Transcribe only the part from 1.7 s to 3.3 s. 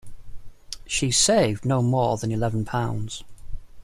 more than eleven pounds.